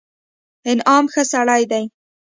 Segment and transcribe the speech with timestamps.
[0.69, 1.85] انعام ښه سړى دئ.